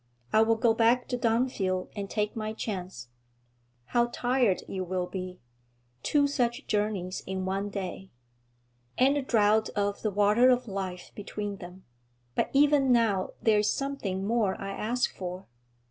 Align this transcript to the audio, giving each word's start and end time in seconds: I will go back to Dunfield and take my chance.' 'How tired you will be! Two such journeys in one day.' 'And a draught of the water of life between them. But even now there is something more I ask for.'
I 0.33 0.41
will 0.41 0.55
go 0.55 0.73
back 0.73 1.07
to 1.09 1.15
Dunfield 1.15 1.89
and 1.95 2.09
take 2.09 2.35
my 2.35 2.53
chance.' 2.53 3.09
'How 3.85 4.07
tired 4.07 4.63
you 4.67 4.83
will 4.83 5.05
be! 5.05 5.39
Two 6.01 6.25
such 6.25 6.65
journeys 6.65 7.21
in 7.27 7.45
one 7.45 7.69
day.' 7.69 8.09
'And 8.97 9.15
a 9.15 9.21
draught 9.21 9.69
of 9.75 10.01
the 10.01 10.09
water 10.09 10.49
of 10.49 10.67
life 10.67 11.11
between 11.13 11.57
them. 11.57 11.85
But 12.33 12.49
even 12.51 12.91
now 12.91 13.33
there 13.43 13.59
is 13.59 13.71
something 13.71 14.25
more 14.25 14.59
I 14.59 14.71
ask 14.71 15.15
for.' 15.15 15.45